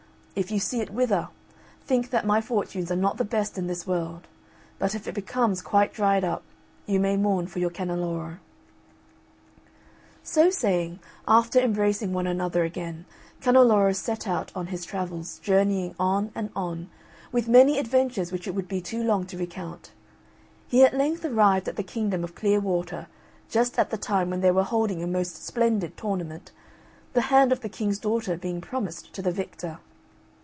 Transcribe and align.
If 0.33 0.49
you 0.49 0.59
see 0.59 0.79
it 0.79 0.89
wither, 0.89 1.27
think 1.85 2.09
that 2.09 2.25
my 2.25 2.39
fortunes 2.39 2.89
are 2.89 2.95
not 2.95 3.17
the 3.17 3.25
best 3.25 3.57
in 3.57 3.67
this 3.67 3.85
world; 3.85 4.27
but 4.79 4.95
if 4.95 5.05
it 5.05 5.13
becomes 5.13 5.61
quite 5.61 5.93
dried 5.93 6.23
up, 6.23 6.41
you 6.85 7.01
may 7.01 7.17
mourn 7.17 7.47
for 7.47 7.59
your 7.59 7.69
Canneloro." 7.69 8.37
So 10.23 10.49
saying, 10.49 10.99
after 11.27 11.59
embracing 11.59 12.13
one 12.13 12.27
another 12.27 12.63
again, 12.63 13.05
Canneloro 13.41 13.91
set 13.93 14.25
out 14.25 14.53
on 14.55 14.67
his 14.67 14.85
travels; 14.85 15.37
journeying 15.43 15.95
on 15.99 16.31
and 16.33 16.49
on, 16.55 16.89
with 17.33 17.49
many 17.49 17.77
adventures 17.77 18.31
which 18.31 18.47
it 18.47 18.55
would 18.55 18.69
be 18.69 18.79
too 18.79 19.03
long 19.03 19.25
to 19.27 19.37
recount 19.37 19.91
he 20.65 20.81
at 20.85 20.95
length 20.97 21.25
arrived 21.25 21.67
at 21.67 21.75
the 21.75 21.83
Kingdom 21.83 22.23
of 22.23 22.35
Clear 22.35 22.61
Water, 22.61 23.07
just 23.49 23.77
at 23.77 23.89
the 23.89 23.97
time 23.97 24.29
when 24.29 24.39
they 24.39 24.51
were 24.51 24.63
holding 24.63 25.03
a 25.03 25.07
most 25.07 25.45
splendid 25.45 25.97
tournament, 25.97 26.51
the 27.13 27.23
hand 27.29 27.51
of 27.51 27.59
the 27.59 27.69
King's 27.69 27.99
daughter 27.99 28.37
being 28.37 28.61
promised 28.61 29.11
to 29.13 29.21
the 29.21 29.31
victor. 29.33 29.79